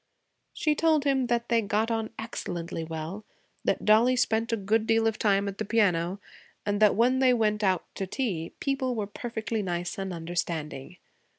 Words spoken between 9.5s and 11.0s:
nice and understanding.